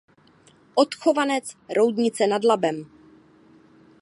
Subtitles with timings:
[0.75, 2.85] Odchovanec Roudnice nad Labem.